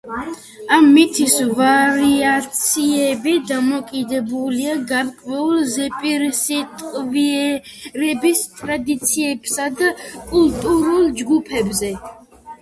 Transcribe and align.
ამ 0.75 0.85
მითის 0.93 1.33
ვარიაციები 1.57 3.33
დამოკიდებულია 3.51 4.77
გარკვეულ 4.93 5.61
ზეპირსიტყვიერების 5.75 8.43
ტრადიციებსა 8.63 9.69
და 9.83 9.93
კულტურულ 10.33 11.07
ჯგუფებზე. 11.23 11.93